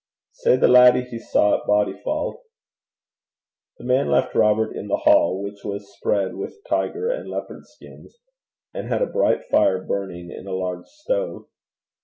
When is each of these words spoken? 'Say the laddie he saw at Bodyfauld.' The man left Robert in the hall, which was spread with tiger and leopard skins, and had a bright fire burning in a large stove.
'Say 0.31 0.57
the 0.57 0.67
laddie 0.67 1.03
he 1.03 1.19
saw 1.19 1.53
at 1.59 1.67
Bodyfauld.' 1.67 2.39
The 3.77 3.83
man 3.85 4.09
left 4.09 4.33
Robert 4.33 4.75
in 4.75 4.87
the 4.87 4.97
hall, 4.97 5.43
which 5.43 5.63
was 5.63 5.93
spread 5.95 6.33
with 6.35 6.63
tiger 6.67 7.07
and 7.11 7.29
leopard 7.29 7.67
skins, 7.67 8.17
and 8.73 8.87
had 8.87 9.03
a 9.03 9.05
bright 9.05 9.45
fire 9.51 9.83
burning 9.85 10.31
in 10.31 10.47
a 10.47 10.55
large 10.55 10.87
stove. 10.87 11.45